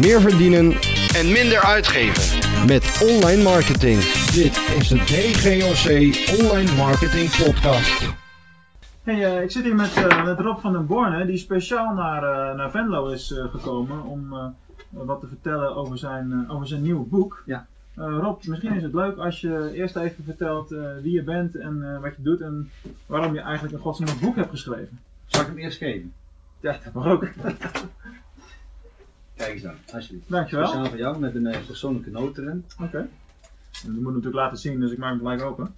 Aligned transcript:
meer 0.00 0.20
verdienen 0.20 0.72
en 1.16 1.32
minder 1.32 1.60
uitgeven. 1.60 2.38
met 2.66 3.06
online 3.10 3.42
marketing. 3.42 4.00
Dit 4.34 4.60
is 4.78 4.88
de 4.88 4.96
DGOC 4.96 5.86
Online 6.40 6.72
Marketing 6.76 7.30
Podcast. 7.44 8.14
Hey, 9.02 9.24
eh, 9.36 9.42
ik 9.42 9.50
zit 9.50 9.64
hier 9.64 9.74
met, 9.74 9.94
eh, 9.94 10.24
met 10.24 10.38
Rob 10.40 10.60
van 10.60 10.72
den 10.72 10.86
Borne, 10.86 11.26
die 11.26 11.36
speciaal 11.36 11.94
naar, 11.94 12.22
eh, 12.22 12.56
naar 12.56 12.70
Venlo 12.70 13.06
is 13.08 13.32
eh, 13.32 13.44
gekomen 13.50 14.02
om 14.04 14.32
eh, 14.32 14.46
wat 14.90 15.20
te 15.20 15.26
vertellen 15.26 15.76
over 15.76 15.98
zijn, 15.98 16.32
eh, 16.32 16.54
over 16.54 16.66
zijn 16.66 16.82
nieuwe 16.82 17.04
boek. 17.06 17.42
Ja. 17.46 17.66
Eh, 17.94 18.04
Rob, 18.20 18.42
misschien 18.44 18.74
is 18.76 18.82
het 18.82 18.94
leuk 18.94 19.16
als 19.18 19.40
je 19.40 19.70
eerst 19.74 19.96
even 19.96 20.24
vertelt 20.24 20.72
eh, 20.72 20.80
wie 21.02 21.12
je 21.12 21.22
bent 21.22 21.56
en 21.56 21.82
eh, 21.94 22.00
wat 22.02 22.16
je 22.16 22.22
doet 22.22 22.40
en 22.40 22.70
waarom 23.06 23.34
je 23.34 23.40
eigenlijk 23.40 23.74
een 23.74 23.80
godsdienst 23.80 24.20
boek 24.20 24.36
hebt 24.36 24.50
geschreven. 24.50 25.00
Zal 25.26 25.40
ik 25.40 25.46
hem 25.46 25.58
eerst 25.58 25.78
geven? 25.78 26.12
Ja, 26.60 26.78
dat 26.84 26.92
mag 26.92 27.06
ook. 27.06 27.26
Kijk 29.40 29.52
eens 29.52 29.64
aan, 29.64 29.78
alsjeblieft. 29.92 30.30
Dankjewel. 30.30 30.66
Speciaal 30.66 30.88
voor 30.88 30.98
jou 30.98 31.18
met 31.18 31.34
een 31.34 31.46
eh, 31.46 31.66
persoonlijke 31.66 32.10
noot 32.10 32.38
erin. 32.38 32.64
Oké. 32.80 32.98
En 32.98 33.08
Dat 33.82 33.94
moet 33.94 34.04
natuurlijk 34.04 34.34
laten 34.34 34.58
zien, 34.58 34.80
dus 34.80 34.92
ik 34.92 34.98
maak 34.98 35.10
hem 35.10 35.18
gelijk 35.18 35.42
open. 35.42 35.74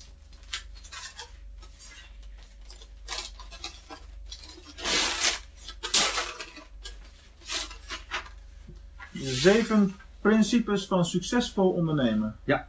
Zeven 9.13 9.95
principes 10.21 10.87
van 10.87 11.05
succesvol 11.05 11.73
ondernemen. 11.73 12.37
Ja. 12.45 12.69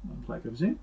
Nou, 0.00 0.18
gelijk 0.24 0.44
even 0.44 0.56
zien. 0.56 0.78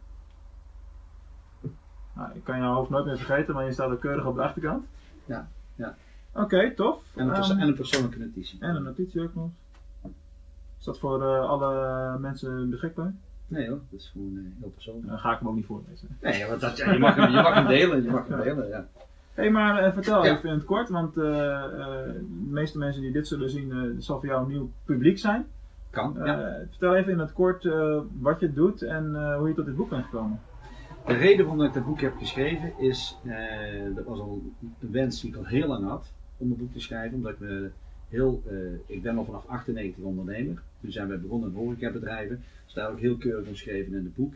Nou, 2.14 2.36
ik 2.36 2.44
kan 2.44 2.58
jouw 2.58 2.74
hoofd 2.74 2.90
nooit 2.90 3.06
meer 3.06 3.18
vergeten, 3.18 3.54
maar 3.54 3.66
je 3.66 3.74
staat 3.74 3.90
er 3.90 3.98
keurig 3.98 4.26
op 4.26 4.36
de 4.36 4.42
achterkant. 4.42 4.86
Ja, 5.26 5.48
ja. 5.76 5.96
Oké, 6.36 6.74
tof. 6.76 7.02
En 7.16 7.28
een, 7.28 7.34
Ehm, 7.34 7.60
en 7.60 7.68
een 7.68 7.74
persoonlijke 7.76 8.20
notitie. 8.20 8.60
en 8.62 8.76
een 8.76 8.84
notitie 8.84 9.22
ook 9.22 9.36
nog. 9.36 9.50
Is 10.80 10.86
dat 10.86 11.00
voor 11.00 11.22
eh, 11.22 11.50
alle 11.50 12.18
mensen 12.20 12.70
beschikbaar? 12.70 13.14
Nee 13.48 13.68
hoor, 13.70 13.80
dat 13.90 14.00
is 14.00 14.10
gewoon 14.14 14.38
eh, 14.38 14.44
heel 14.62 14.70
persoonlijk. 14.70 15.08
Dan 15.08 15.20
ga 15.20 15.32
ik 15.34 15.40
hem 15.40 15.48
ook 15.48 15.56
niet 15.56 15.66
voorlezen. 15.66 16.18
Nee, 16.22 16.46
want 16.48 16.62
dat, 16.62 16.78
ja, 16.78 16.92
je, 16.92 17.00
mag 17.00 17.16
hem, 17.16 17.30
je 17.32 17.42
mag 17.42 17.54
hem 17.54 17.68
delen. 17.68 18.04
Je 18.04 18.10
mag 18.12 18.28
hem 18.28 18.42
delen, 18.42 18.68
ja. 18.68 18.88
Hé, 19.34 19.50
maar 19.50 19.84
eh, 19.84 19.94
vertel 19.94 20.26
Ja. 20.26 20.38
even 20.38 20.50
in 20.50 20.56
het 20.56 20.66
kort, 20.66 20.90
want 20.90 21.14
de 21.14 22.26
meeste 22.50 22.78
mensen 22.78 23.02
die 23.02 23.12
dit 23.12 23.28
zullen 23.28 23.50
zien, 23.50 23.96
zal 24.00 24.20
voor 24.20 24.28
jou 24.30 24.44
een 24.44 24.52
nieuw 24.52 24.72
publiek 24.86 25.20
zijn. 25.20 25.46
Kan, 25.90 26.16
ja. 26.24 26.58
Vertel 26.70 26.96
even 26.96 27.12
in 27.12 27.20
het 27.20 27.34
kort 27.34 27.68
wat 28.20 28.40
je 28.40 28.54
doet 28.54 28.82
en 28.82 29.36
hoe 29.38 29.48
je 29.48 29.54
tot 29.54 29.66
dit 29.66 29.76
boek 29.76 29.90
bent 29.90 30.04
gekomen. 30.06 30.40
De 31.06 31.14
reden 31.14 31.46
waarom 31.46 31.66
ik 31.66 31.74
dat 31.74 31.86
boek 31.86 32.02
heb 32.02 32.18
geschreven 32.18 32.74
is, 32.78 33.18
dat 33.96 34.06
was 34.06 34.20
al 34.20 34.42
een 34.80 34.92
wens 34.92 35.22
die 35.22 35.30
ik 35.32 35.38
al 35.38 35.46
heel 35.46 35.68
lang 35.68 35.88
had 35.88 36.12
om 36.38 36.52
een 36.52 36.58
boek 36.58 36.74
te 36.74 36.80
schrijven. 36.80 37.18
Omdat 37.18 37.32
ik 37.32 37.40
me 37.40 37.70
heel, 38.10 38.44
eh, 38.50 38.56
ik 38.96 39.02
ben 39.02 39.18
al 39.18 39.26
vanaf 39.26 39.46
98 39.48 40.04
ondernemer. 40.04 40.62
Toen 40.82 40.92
zijn 40.92 41.08
we 41.08 41.18
begonnen 41.18 41.50
in 41.50 41.56
horecabedrijven. 41.56 42.36
Dat 42.36 42.72
staat 42.72 42.92
ook 42.92 43.00
heel 43.00 43.18
keurig 43.18 43.48
omschreven 43.48 43.94
in 43.94 44.04
het 44.04 44.16
boek. 44.16 44.34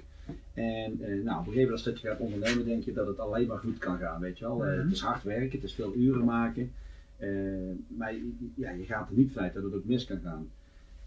En 0.54 0.98
eh, 1.02 1.24
nou, 1.24 1.40
op 1.40 1.48
een 1.48 1.54
gegeven 1.54 1.54
moment 1.54 1.72
als 1.72 1.84
dat 1.84 2.00
je 2.00 2.08
gaat 2.08 2.20
ondernemen 2.20 2.66
denk 2.66 2.84
je 2.84 2.94
dat 2.94 3.08
het 3.08 3.20
alleen 3.20 3.48
maar 3.48 3.58
goed 3.58 3.78
kan 3.78 3.98
gaan, 3.98 4.22
weet 4.22 4.38
je 4.38 4.46
wel. 4.46 4.66
Eh, 4.66 4.72
Mhm. 4.72 4.84
het 4.84 4.92
is 4.92 5.02
hard 5.02 5.24
werken, 5.24 5.52
het 5.52 5.64
is 5.64 5.74
veel 5.74 5.96
uren 5.96 6.26
maken. 6.26 6.72
Maar 7.88 8.14
ja, 8.56 8.72
je 8.72 8.86
gaat 8.86 9.10
er 9.10 9.16
niet 9.16 9.32
vanuit 9.32 9.54
dat 9.54 9.64
het 9.64 9.74
ook 9.74 9.86
mis 9.86 10.06
kan 10.06 10.20
gaan. 10.24 10.50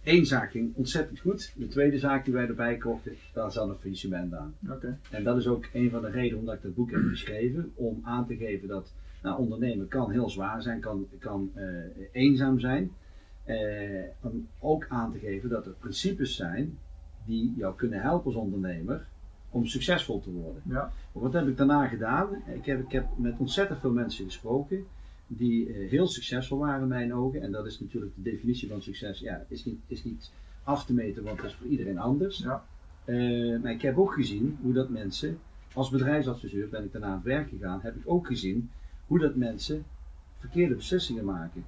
Eén 0.04 0.26
zaak 0.26 0.50
ging 0.50 0.74
ontzettend 0.74 1.20
goed. 1.20 1.52
De 1.56 1.66
tweede 1.68 1.98
zaak 1.98 2.24
die 2.24 2.34
wij 2.34 2.46
erbij 2.46 2.76
kochten, 2.76 3.12
daar 3.32 3.52
zat 3.52 3.68
een 3.68 3.74
faillissement 3.74 4.34
aan. 4.34 4.54
Oké. 4.70 4.98
En 5.10 5.24
dat 5.24 5.36
is 5.36 5.46
ook 5.46 5.68
een 5.72 5.90
van 5.90 6.02
de 6.02 6.10
redenen 6.10 6.38
omdat 6.38 6.54
ik 6.54 6.62
dat 6.62 6.74
boek 6.74 6.90
heb 6.90 7.02
geschreven. 7.02 7.72
Om 7.74 8.00
aan 8.02 8.26
te 8.26 8.36
geven 8.36 8.68
dat 8.68 8.92
nou, 9.22 9.38
ondernemen 9.38 9.88
kan 9.88 10.10
heel 10.10 10.30
zwaar 10.30 10.62
zijn, 10.62 10.80
kan, 10.80 11.06
kan 11.18 11.50
eh, 11.54 11.64
eenzaam 12.12 12.60
zijn. 12.60 12.92
Eh, 13.44 14.04
om 14.20 14.48
ook 14.58 14.86
aan 14.88 15.12
te 15.12 15.18
geven 15.18 15.48
dat 15.48 15.66
er 15.66 15.72
principes 15.72 16.36
zijn 16.36 16.78
die 17.24 17.54
jou 17.56 17.74
kunnen 17.74 18.00
helpen 18.00 18.26
als 18.26 18.34
ondernemer 18.34 19.06
om 19.50 19.66
succesvol 19.66 20.20
te 20.20 20.30
worden. 20.30 20.62
Ja. 20.68 20.92
Wat 21.12 21.32
heb 21.32 21.48
ik 21.48 21.56
daarna 21.56 21.86
gedaan? 21.86 22.28
Ik 22.54 22.66
heb, 22.66 22.80
ik 22.80 22.92
heb 22.92 23.06
met 23.16 23.34
ontzettend 23.38 23.80
veel 23.80 23.92
mensen 23.92 24.24
gesproken 24.24 24.84
die 25.26 25.72
eh, 25.72 25.90
heel 25.90 26.06
succesvol 26.06 26.58
waren 26.58 26.82
in 26.82 26.88
mijn 26.88 27.14
ogen. 27.14 27.42
En 27.42 27.52
dat 27.52 27.66
is 27.66 27.80
natuurlijk 27.80 28.12
de 28.14 28.30
definitie 28.30 28.68
van 28.68 28.82
succes. 28.82 29.18
Ja, 29.18 29.44
is 29.48 29.64
niet, 29.64 29.78
is 29.86 30.04
niet 30.04 30.30
af 30.62 30.84
te 30.84 30.92
meten, 30.92 31.22
want 31.22 31.36
dat 31.36 31.46
is 31.46 31.54
voor 31.54 31.66
iedereen 31.66 31.98
anders. 31.98 32.38
Ja. 32.38 32.64
Maar 33.62 33.72
ik 33.72 33.82
heb 33.82 33.98
ook 33.98 34.12
gezien 34.12 34.58
hoe 34.62 34.72
dat 34.72 34.88
mensen, 34.88 35.38
als 35.72 35.90
bedrijfsadviseur 35.90 36.68
ben 36.68 36.84
ik 36.84 36.92
daarna 36.92 37.06
aan 37.06 37.14
het 37.14 37.22
werk 37.22 37.48
gegaan, 37.48 37.80
heb 37.82 37.96
ik 37.96 38.02
ook 38.04 38.26
gezien 38.26 38.70
hoe 39.10 39.18
dat 39.18 39.36
mensen 39.36 39.84
verkeerde 40.38 40.74
beslissingen 40.74 41.24
maken. 41.24 41.64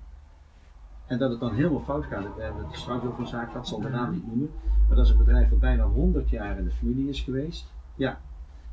En 1.07 1.19
dat 1.19 1.31
het 1.31 1.41
dan 1.41 1.55
helemaal 1.55 1.81
fout 1.81 2.05
gaat. 2.05 2.35
We 2.37 2.43
hebben 2.43 2.65
het 2.65 2.77
straks 2.77 3.05
over 3.05 3.21
een 3.21 3.27
zaak 3.27 3.51
gehad, 3.51 3.69
zal 3.69 3.81
de 3.81 3.89
naam 3.89 4.13
niet 4.13 4.27
noemen. 4.27 4.51
Maar 4.89 4.97
dat 4.97 5.07
is 5.07 5.13
een 5.13 5.19
bedrijf 5.19 5.49
dat 5.49 5.59
bijna 5.59 5.85
100 5.85 6.31
jaar 6.31 6.59
in 6.59 6.65
de 6.65 6.71
familie 6.71 7.09
is 7.09 7.21
geweest. 7.21 7.67
Ja. 7.95 8.21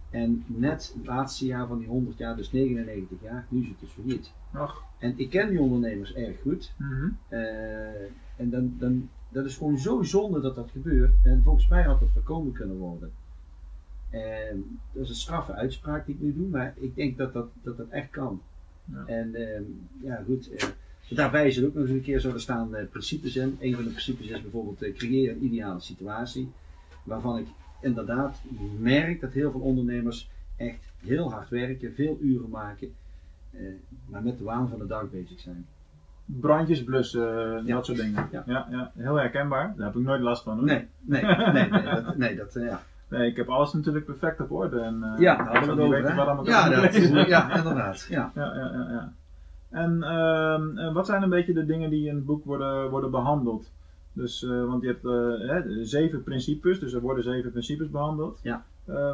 En 0.09 0.43
net 0.47 0.93
het 0.97 1.05
laatste 1.05 1.45
jaar 1.45 1.67
van 1.67 1.77
die 1.77 1.87
100 1.87 2.17
jaar, 2.17 2.35
dus 2.35 2.51
99 2.51 3.17
jaar, 3.21 3.45
nu 3.49 3.61
is 3.61 3.67
het 3.67 3.79
dus 3.79 3.89
failliet. 3.89 4.31
Ach. 4.51 4.83
En 4.97 5.13
ik 5.19 5.29
ken 5.29 5.49
die 5.49 5.59
ondernemers 5.59 6.13
erg 6.13 6.41
goed. 6.41 6.73
Eh, 7.27 7.39
en 8.35 8.49
dan, 8.49 8.75
dan, 8.77 9.09
dat 9.29 9.45
is 9.45 9.57
gewoon 9.57 9.77
zo 9.77 10.03
zonde 10.03 10.39
dat 10.39 10.55
dat 10.55 10.71
gebeurt. 10.71 11.13
En 11.23 11.43
volgens 11.43 11.67
mij 11.67 11.83
had 11.83 11.99
dat 11.99 12.09
voorkomen 12.13 12.53
kunnen 12.53 12.77
worden. 12.77 13.11
En 14.09 14.79
dat 14.91 15.03
is 15.03 15.09
een 15.09 15.15
straffe 15.15 15.53
uitspraak 15.53 16.05
die 16.05 16.15
ik 16.15 16.21
nu 16.21 16.33
doe, 16.33 16.47
maar 16.47 16.73
ik 16.75 16.95
denk 16.95 17.17
dat 17.17 17.33
dat, 17.33 17.47
dat, 17.61 17.77
dat 17.77 17.89
echt 17.89 18.09
kan. 18.09 18.41
Ja. 18.93 19.03
En 19.05 19.35
ehm, 19.35 19.63
ja, 20.01 20.23
goed. 20.25 20.49
eh, 20.51 20.67
daarbij 21.09 21.47
is 21.47 21.57
er 21.57 21.65
ook 21.65 21.73
nog 21.73 21.83
eens 21.83 21.91
een 21.93 22.01
keer 22.01 22.19
zo, 22.19 22.33
er 22.33 22.41
staan 22.41 22.75
eh, 22.75 22.85
principes 22.89 23.35
in. 23.35 23.57
Een 23.59 23.75
van 23.75 23.83
de 23.83 23.89
principes 23.89 24.27
is 24.27 24.41
bijvoorbeeld 24.41 24.81
eh, 24.81 24.93
creëer 24.95 25.31
een 25.31 25.43
ideale 25.43 25.79
situatie. 25.79 26.51
Waarvan 27.03 27.37
ik 27.37 27.45
inderdaad 27.81 28.41
merk 28.79 29.21
dat 29.21 29.33
heel 29.33 29.51
veel 29.51 29.59
ondernemers 29.61 30.29
echt 30.55 30.79
heel 30.97 31.31
hard 31.31 31.49
werken, 31.49 31.93
veel 31.93 32.17
uren 32.21 32.49
maken. 32.49 32.93
maar 34.05 34.23
met 34.23 34.37
de 34.37 34.43
waan 34.43 34.69
van 34.69 34.79
de 34.79 34.87
dag 34.87 35.09
bezig 35.11 35.39
zijn. 35.39 35.65
Brandjes 36.25 36.83
blussen, 36.83 37.65
Ja. 37.65 37.75
dat 37.75 37.85
soort 37.85 37.97
dingen. 37.97 38.27
Ja. 38.31 38.43
Ja, 38.47 38.67
ja, 38.71 38.91
heel 38.95 39.15
herkenbaar. 39.15 39.73
Daar 39.77 39.85
heb 39.85 39.95
ik 39.95 40.01
nooit 40.03 40.21
last 40.21 40.43
van. 40.43 40.57
Hoor. 40.57 40.65
Nee, 40.65 40.85
nee, 41.01 41.23
nee, 41.23 41.69
nee, 41.69 41.83
dat, 41.83 42.17
nee, 42.17 42.35
dat, 42.35 42.53
ja. 42.53 42.81
Nee, 43.09 43.29
ik 43.29 43.35
heb 43.35 43.47
alles 43.49 43.73
natuurlijk 43.73 44.05
perfect 44.05 44.39
op 44.41 44.51
orde. 44.51 44.79
En, 44.79 45.03
eh, 45.03 45.19
Ja, 45.19 45.35
hadden 45.43 45.61
we 45.63 45.69
het 45.69 45.79
over, 45.79 46.01
weten 46.01 46.15
waarom 46.15 46.39
ik 46.39 46.45
Ja, 46.47 46.69
dat, 46.69 46.93
lezen. 46.93 47.27
ja, 47.27 47.55
inderdaad. 47.57 48.05
Ja. 48.09 48.31
Ja, 48.35 48.55
ja, 48.55 48.71
ja, 48.73 48.87
ja. 48.89 49.13
En 49.69 50.03
ehm, 50.03 50.77
eh, 50.77 50.93
wat 50.93 51.05
zijn 51.05 51.21
een 51.23 51.29
beetje 51.29 51.53
de 51.53 51.65
dingen 51.65 51.89
die 51.89 52.07
in 52.07 52.15
het 52.15 52.25
boek 52.25 52.45
worden, 52.45 52.89
worden 52.89 53.11
behandeld? 53.11 53.71
Dus, 54.13 54.43
eh, 54.43 54.65
want 54.65 54.81
je 54.81 54.87
hebt 54.87 55.03
hè, 55.49 55.85
zeven 55.85 56.23
principes, 56.23 56.79
dus 56.79 56.93
er 56.93 57.01
worden 57.01 57.23
zeven 57.23 57.51
principes 57.51 57.89
behandeld. 57.89 58.39
Ja. 58.43 58.63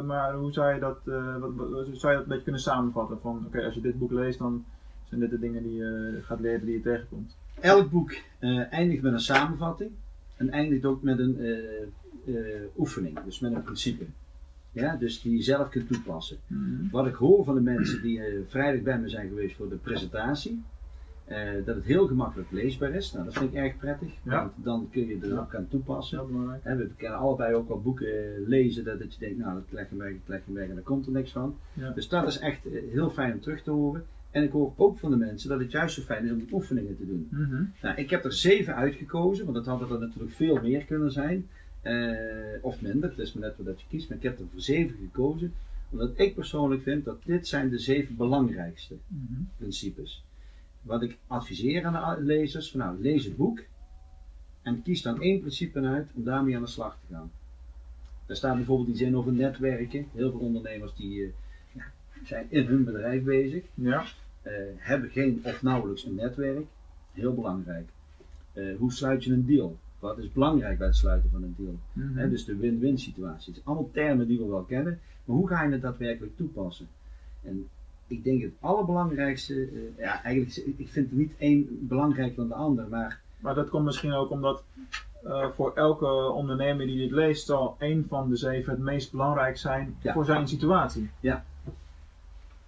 Maar 0.06 0.34
hoe 0.34 0.52
zou 0.52 0.74
je 0.74 0.80
dat, 0.80 0.98
wat, 1.40 1.50
wat- 1.54 1.86
zou 1.92 2.12
je 2.12 2.18
dat 2.18 2.22
een 2.22 2.28
beetje 2.28 2.42
kunnen 2.42 2.60
samenvatten? 2.60 3.18
Van, 3.20 3.44
oké, 3.46 3.64
als 3.64 3.74
je 3.74 3.80
dit 3.80 3.98
boek 3.98 4.10
leest, 4.12 4.38
dan 4.38 4.64
zijn 5.08 5.20
dit 5.20 5.30
de 5.30 5.38
dingen 5.38 5.62
die 5.62 5.74
je 5.76 6.18
gaat 6.22 6.40
leren 6.40 6.64
die 6.66 6.74
je 6.74 6.82
tegenkomt. 6.82 7.36
Elk 7.60 7.90
boek 7.90 8.12
eindigt 8.70 9.02
met 9.02 9.12
een 9.12 9.20
samenvatting 9.20 9.90
en 10.36 10.50
eindigt 10.50 10.84
ook 10.84 11.02
met 11.02 11.18
een 11.18 11.38
eh, 12.26 12.34
oefening, 12.78 13.20
dus 13.24 13.40
met 13.40 13.52
een 13.52 13.62
principe. 13.62 14.04
Ja, 14.72 14.96
dus 14.96 15.22
die 15.22 15.36
je 15.36 15.42
zelf 15.42 15.68
kunt 15.68 15.88
toepassen. 15.88 16.36
Wat 16.90 17.06
ik 17.06 17.14
hoor 17.14 17.44
van 17.44 17.54
de 17.54 17.60
mensen 17.60 18.02
die 18.02 18.20
eh, 18.20 18.40
vrijdag 18.46 18.82
bij 18.82 18.98
me 18.98 19.08
zijn 19.08 19.28
geweest 19.28 19.56
voor 19.56 19.68
de 19.68 19.76
presentatie, 19.76 20.62
eh, 21.24 21.38
dat 21.64 21.74
het 21.74 21.84
heel 21.84 22.06
gemakkelijk 22.06 22.50
leesbaar 22.50 22.94
is. 22.94 23.12
Nou, 23.12 23.24
dat 23.24 23.34
vind 23.34 23.50
ik 23.50 23.56
erg 23.56 23.76
prettig, 23.76 24.14
Ja. 24.22 24.40
want 24.40 24.52
dan 24.56 24.88
kun 24.90 25.06
je 25.06 25.18
er 25.20 25.40
ook 25.40 25.54
aan 25.54 25.68
toepassen. 25.68 26.26
We 26.62 26.90
kennen 26.96 27.18
allebei 27.18 27.54
ook 27.54 27.68
wel 27.68 27.80
boeken 27.80 28.42
lezen 28.46 28.84
dat, 28.84 28.98
dat 28.98 29.14
je 29.14 29.20
denkt, 29.20 29.38
nou 29.38 29.54
dat 29.54 29.72
leg 29.72 29.90
je 29.90 29.96
weg, 29.96 30.12
dat 30.12 30.28
leg 30.28 30.40
je 30.46 30.52
weg 30.52 30.68
en 30.68 30.74
daar 30.74 30.84
komt 30.84 31.06
er 31.06 31.12
niks 31.12 31.32
van. 31.32 31.56
Ja. 31.72 31.90
Dus 31.90 32.08
dat 32.08 32.26
is 32.26 32.38
echt 32.38 32.60
heel 32.90 33.10
fijn 33.10 33.32
om 33.32 33.40
terug 33.40 33.62
te 33.62 33.70
horen. 33.70 34.04
En 34.30 34.42
ik 34.42 34.50
hoor 34.50 34.72
ook 34.76 34.98
van 34.98 35.10
de 35.10 35.16
mensen 35.16 35.48
dat 35.48 35.58
het 35.60 35.70
juist 35.70 35.94
zo 35.94 36.02
fijn 36.02 36.24
is 36.24 36.30
om 36.30 36.46
oefeningen 36.52 36.96
te 36.96 37.06
doen. 37.06 37.28
Mhm. 37.30 37.64
Nou, 37.82 37.96
ik 37.96 38.10
heb 38.10 38.24
er 38.24 38.32
zeven 38.32 38.74
uitgekozen, 38.74 39.44
want 39.44 39.56
dat 39.56 39.66
hadden 39.66 39.90
er 39.90 39.98
natuurlijk 39.98 40.32
veel 40.32 40.60
meer 40.62 40.84
kunnen 40.84 41.12
zijn. 41.12 41.48
Eh, 41.86 42.64
of 42.64 42.80
minder, 42.80 43.08
het 43.10 43.18
is 43.18 43.32
maar 43.32 43.48
net 43.48 43.66
wat 43.66 43.80
je 43.80 43.86
kiest. 43.88 44.08
Maar 44.08 44.16
ik 44.18 44.22
heb 44.22 44.38
er 44.38 44.44
voor 44.52 44.60
zeven 44.60 44.96
gekozen, 44.96 45.52
omdat 45.90 46.10
ik 46.14 46.34
persoonlijk 46.34 46.82
vind 46.82 47.04
dat 47.04 47.22
dit 47.24 47.48
zijn 47.48 47.68
de 47.68 47.78
zeven 47.78 48.16
belangrijkste 48.16 48.94
Mhm. 49.06 49.40
principes. 49.56 50.24
Wat 50.82 51.02
ik 51.02 51.16
adviseer 51.26 51.84
aan 51.84 52.16
de 52.16 52.22
lezers, 52.22 52.70
van 52.70 52.80
nou, 52.80 53.00
lees 53.02 53.24
het 53.24 53.36
boek 53.36 53.60
en 54.62 54.82
kies 54.82 55.02
dan 55.02 55.20
één 55.20 55.40
principe 55.40 55.80
uit 55.80 56.08
om 56.14 56.24
daarmee 56.24 56.56
aan 56.56 56.62
de 56.62 56.68
slag 56.68 56.98
te 57.06 57.14
gaan. 57.14 57.30
Daar 58.26 58.36
staat 58.36 58.56
bijvoorbeeld 58.56 58.88
iets 58.88 59.00
in 59.00 59.16
over 59.16 59.32
netwerken. 59.32 60.06
Heel 60.14 60.30
veel 60.30 60.40
ondernemers 60.40 60.94
die 60.94 61.24
eh, 61.74 61.82
zijn 62.24 62.46
in 62.48 62.64
hun 62.66 62.84
bedrijf 62.84 63.22
bezig, 63.22 63.64
Ja. 63.74 64.04
eh, 64.42 64.52
hebben 64.76 65.10
geen 65.10 65.40
of 65.44 65.62
nauwelijks 65.62 66.04
een 66.04 66.14
netwerk. 66.14 66.66
Heel 67.12 67.34
belangrijk. 67.34 67.88
Hoe 68.78 68.92
sluit 68.92 69.24
je 69.24 69.32
een 69.32 69.46
deal? 69.46 69.78
Wat 69.98 70.18
is 70.18 70.32
belangrijk 70.32 70.78
bij 70.78 70.86
het 70.86 70.96
sluiten 70.96 71.30
van 71.30 71.42
een 71.42 71.54
deal? 71.58 71.78
Hè, 72.14 72.28
dus 72.30 72.44
de 72.44 72.56
win-win 72.56 72.98
situatie. 72.98 73.44
Het 73.46 73.54
zijn 73.54 73.66
allemaal 73.66 73.90
termen 73.92 74.26
die 74.26 74.38
we 74.38 74.46
wel 74.46 74.62
kennen, 74.62 75.00
maar 75.24 75.36
hoe 75.36 75.48
ga 75.48 75.62
je 75.62 75.72
het 75.72 75.82
daadwerkelijk 75.82 76.36
toepassen? 76.36 76.88
En 77.42 77.68
ik 78.06 78.24
denk 78.24 78.42
het 78.42 78.52
allerbelangrijkste, 78.60 79.54
eh, 79.54 79.98
ja, 80.04 80.22
eigenlijk, 80.22 80.56
ik 80.76 80.88
vind 80.88 81.10
er 81.10 81.16
niet 81.16 81.32
één 81.38 81.86
belangrijker 81.88 82.36
dan 82.36 82.48
de 82.48 82.54
ander, 82.54 82.88
maar 82.88 83.20
Maar 83.40 83.54
dat 83.54 83.68
komt 83.68 83.84
misschien 83.84 84.12
ook 84.12 84.30
omdat 84.30 84.64
eh, 85.24 85.48
voor 85.50 85.72
elke 85.74 86.30
ondernemer 86.30 86.86
die 86.86 86.96
dit 86.98 87.10
leest, 87.10 87.46
zal 87.46 87.76
één 87.78 88.04
van 88.08 88.28
de 88.28 88.36
zeven 88.36 88.72
het 88.72 88.82
meest 88.82 89.10
belangrijk 89.10 89.56
zijn 89.56 89.96
Ja. 90.02 90.12
voor 90.12 90.24
zijn 90.24 90.48
situatie. 90.48 91.10
Ja. 91.20 91.44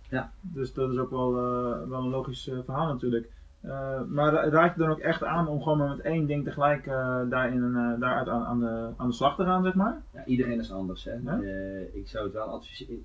Ja. 0.09 0.33
Dus 0.41 0.73
dat 0.73 0.91
is 0.93 0.99
ook 0.99 1.11
wel, 1.11 1.37
eh, 1.37 1.89
wel 1.89 2.01
een 2.03 2.09
logisch 2.09 2.51
verhaal 2.65 2.87
natuurlijk. 2.93 3.29
Eh, 3.61 4.03
maar 4.09 4.33
ra- 4.33 4.49
raad 4.49 4.75
je 4.75 4.81
dan 4.81 4.91
ook 4.91 4.99
echt 4.99 5.25
aan 5.25 5.49
om 5.49 5.63
gewoon 5.63 5.79
maar 5.79 5.89
met 5.89 6.01
één 6.01 6.27
ding 6.27 6.45
tegelijk 6.45 6.87
eh, 6.87 7.21
daarin, 7.29 7.63
eh, 7.63 8.01
daaruit 8.01 8.29
aan, 8.29 8.45
aan, 8.45 8.61
de, 8.61 8.89
aan 8.97 9.09
de 9.09 9.15
slag 9.15 9.37
te 9.37 9.45
gaan, 9.45 9.63
zeg 9.63 9.75
maar? 9.75 10.03
Ja, 10.15 10.25
iedereen 10.25 10.59
is 10.59 10.73
anders. 10.73 11.05
Hè? 11.05 11.15
Ja? 11.25 11.41
Ik 11.93 12.09
zou 12.09 12.25
het 12.25 12.33
wel 12.33 12.47
adviseren. 12.47 13.05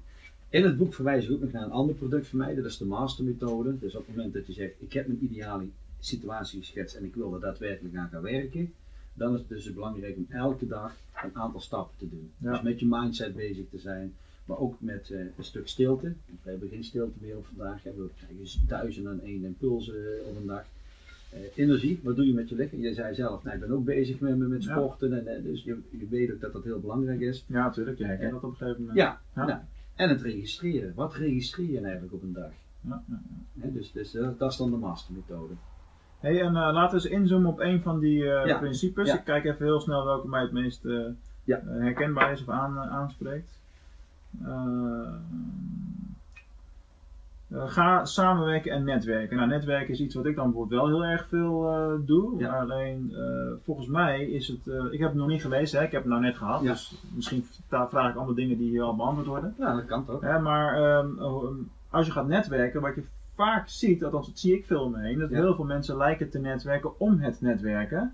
In 0.49 0.63
het 0.63 0.77
boek 0.77 0.93
verwijs 0.93 1.25
ik 1.25 1.31
ook 1.31 1.41
nog 1.41 1.51
naar 1.51 1.63
een 1.63 1.71
ander 1.71 1.95
product 1.95 2.27
van 2.27 2.39
mij, 2.39 2.55
dat 2.55 2.65
is 2.65 2.77
de 2.77 2.85
mastermethode. 2.85 3.79
Dus 3.79 3.95
op 3.95 4.07
het 4.07 4.15
moment 4.15 4.33
dat 4.33 4.47
je 4.47 4.53
zegt, 4.53 4.73
ik 4.77 4.93
heb 4.93 5.07
mijn 5.07 5.23
ideale 5.23 5.65
situatie 5.99 6.59
geschetst 6.59 6.95
en 6.95 7.03
ik 7.03 7.15
wil 7.15 7.33
er 7.33 7.39
daadwerkelijk 7.39 7.95
aan 7.95 8.09
gaan 8.11 8.21
werken, 8.21 8.73
dan 9.13 9.33
is 9.33 9.39
het 9.39 9.49
dus 9.49 9.73
belangrijk 9.73 10.15
om 10.17 10.25
elke 10.29 10.67
dag 10.67 10.93
een 11.23 11.35
aantal 11.35 11.59
stappen 11.59 11.97
te 11.97 12.09
doen. 12.09 12.31
Ja. 12.37 12.51
Dus 12.51 12.61
met 12.61 12.79
je 12.79 12.85
mindset 12.89 13.35
bezig 13.35 13.65
te 13.69 13.77
zijn, 13.79 14.13
maar 14.45 14.57
ook 14.57 14.75
met 14.79 15.09
eh, 15.09 15.19
een 15.19 15.43
stuk 15.43 15.67
stilte. 15.67 16.13
We 16.43 16.49
hebben 16.49 16.69
geen 16.69 16.83
stilte 16.83 17.17
meer 17.21 17.37
op 17.37 17.45
vandaag, 17.45 17.83
we 17.83 18.09
krijgen 18.17 18.67
duizenden 18.67 19.11
en 19.11 19.25
één 19.25 19.43
impulsen 19.43 19.95
eh, 19.95 20.27
op 20.27 20.35
een 20.35 20.47
dag. 20.47 20.63
Eh, 21.29 21.39
energie, 21.55 21.99
wat 22.03 22.15
doe 22.15 22.27
je 22.27 22.33
met 22.33 22.49
je 22.49 22.55
lichaam? 22.55 22.79
Je 22.79 22.93
zei 22.93 23.13
zelf, 23.15 23.43
nou, 23.43 23.55
ik 23.55 23.61
ben 23.61 23.71
ook 23.71 23.85
bezig 23.85 24.19
met, 24.19 24.37
met 24.37 24.63
Ja. 24.63 24.71
sporten, 24.71 25.27
en, 25.27 25.43
dus 25.43 25.63
je, 25.63 25.77
je 25.89 26.07
weet 26.09 26.31
ook 26.31 26.39
dat 26.41 26.53
dat 26.53 26.63
heel 26.63 26.79
belangrijk 26.79 27.19
is. 27.19 27.45
Ja, 27.47 27.65
natuurlijk. 27.65 27.97
Je 27.97 28.05
herkent 28.05 28.31
dat 28.31 28.43
op 28.43 28.49
een 28.49 28.55
gegeven 28.55 28.79
moment. 28.79 28.97
Ja, 28.97 29.21
Ja. 29.35 29.45
nou, 29.45 29.59
en 29.95 30.09
het 30.09 30.21
registreren. 30.21 30.93
Wat 30.95 31.13
registreer 31.15 31.71
je 31.71 31.79
eigenlijk 31.79 32.13
op 32.13 32.21
een 32.23 32.33
dag? 32.33 32.51
Ja, 32.81 33.03
dus 33.53 33.91
dus 33.91 34.11
dat 34.11 34.51
is 34.51 34.57
dan 34.57 34.71
de 34.71 34.77
mastermethode. 34.77 35.53
Hey, 36.19 36.41
en 36.41 36.51
laten 36.51 36.97
we 36.97 37.03
eens 37.03 37.19
inzoomen 37.19 37.49
op 37.49 37.59
een 37.59 37.81
van 37.81 37.99
die 37.99 38.23
principes. 38.59 39.13
Ik 39.13 39.23
kijk 39.23 39.45
even 39.45 39.65
heel 39.65 39.79
snel 39.79 40.05
welke 40.05 40.27
mij 40.27 40.41
het 40.41 40.51
meest 40.51 40.83
herkenbaar 41.65 42.31
is 42.31 42.41
of 42.41 42.49
aan, 42.49 42.77
aanspreekt. 42.77 43.61
Eh, 44.41 45.13
eh, 47.47 47.69
ga 47.69 48.05
samenwerken 48.05 48.71
en 48.71 48.83
netwerken. 48.83 49.37
Nou, 49.37 49.49
netwerken 49.49 49.93
is 49.93 49.99
iets 49.99 50.15
wat 50.15 50.25
ik 50.25 50.35
dan 50.35 50.45
bijvoorbeeld 50.45 50.81
wel 50.81 50.89
heel 50.89 51.05
erg 51.05 51.27
veel 51.27 51.67
eh, 51.67 51.93
doe. 52.07 52.39
Ja. 52.39 52.59
Alleen, 52.59 53.13
volgens 53.63 53.87
mij 53.87 54.25
is 54.25 54.47
het. 54.47 54.91
ik 54.91 54.99
heb 54.99 55.09
het 55.09 55.17
nog 55.17 55.27
niet 55.27 55.41
gelezen, 55.41 55.79
hè? 55.79 55.85
ik 55.85 55.91
heb 55.91 56.01
het 56.01 56.09
nou 56.11 56.21
net 56.23 56.37
gehad. 56.37 56.61
Ja. 56.61 56.71
Dus 56.71 57.03
misschien 57.15 57.45
vraag 57.69 58.09
ik 58.09 58.15
allemaal 58.15 58.33
dingen 58.33 58.57
die 58.57 58.69
hier 58.69 58.81
al 58.83 58.95
beantwoord 58.95 59.27
worden. 59.27 59.55
Ja, 59.57 59.75
dat 59.75 59.85
kan 59.85 60.05
toch? 60.05 60.21
Hè, 60.21 60.39
maar 60.39 60.75
ehm, 60.75 61.19
ehm, 61.19 61.53
als 61.89 62.05
je 62.05 62.11
gaat 62.11 62.27
netwerken, 62.27 62.81
wat 62.81 62.95
je 62.95 63.03
vaak 63.35 63.67
ziet, 63.69 64.03
althans 64.03 64.27
dat 64.27 64.39
zie 64.39 64.53
ik 64.57 64.65
veel 64.65 64.83
om 64.83 64.91
me 64.91 64.99
heen, 64.99 65.19
dat 65.19 65.29
Ja. 65.29 65.35
heel 65.35 65.55
veel 65.55 65.65
mensen 65.65 65.97
lijken 65.97 66.29
te 66.29 66.39
netwerken 66.39 66.99
om 66.99 67.19
het 67.19 67.41
netwerken. 67.41 68.13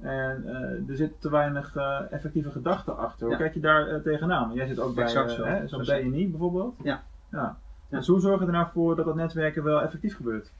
En 0.00 0.42
eh, 0.46 0.88
er 0.90 0.96
zit 0.96 1.20
te 1.20 1.30
weinig 1.30 1.76
eh, 1.76 2.00
effectieve 2.10 2.50
gedachten 2.50 2.96
achter. 2.98 3.22
Hoe 3.26 3.30
Ja. 3.36 3.36
kijk 3.42 3.54
je 3.54 3.60
daar 3.60 3.88
eh, 3.88 4.00
tegenaan? 4.00 4.52
Jij 4.54 4.66
zit 4.66 4.78
ook 4.80 4.94
bij 4.94 5.04
Exact 5.04 5.30
zo. 5.30 5.44
hè, 5.44 5.68
zo'n. 5.68 5.84
BNI 5.84 6.28
bijvoorbeeld. 6.30 6.74
Ja. 6.82 7.02
ja. 7.30 7.58
Dus 7.88 8.06
hoe 8.06 8.20
zorg 8.20 8.40
je 8.40 8.46
er 8.46 8.52
nou 8.52 8.66
voor 8.72 8.96
dat 8.96 9.04
dat 9.04 9.14
netwerken 9.14 9.62
wel 9.62 9.80
effectief 9.82 10.16
gebeurt? 10.16 10.50